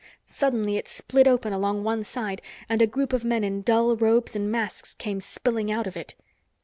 Suddenly 0.25 0.77
it 0.77 0.87
split 0.87 1.27
open 1.27 1.53
along 1.53 1.83
one 1.83 2.03
side 2.03 2.41
and 2.67 2.81
a 2.81 2.87
group 2.87 3.13
of 3.13 3.23
men 3.23 3.43
in 3.43 3.61
dull 3.61 3.95
robes 3.95 4.35
and 4.35 4.51
masks 4.51 4.95
came 4.95 5.19
spilling 5.19 5.71
out 5.71 5.85
of 5.85 5.95
it. 5.95 6.15